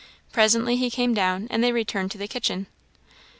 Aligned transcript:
Presently 0.31 0.77
he 0.77 0.89
came 0.89 1.13
down, 1.13 1.45
and 1.51 1.63
they 1.63 1.71
returned 1.71 2.09
to 2.09 2.17
the 2.17 2.27
kitchen. 2.27 2.65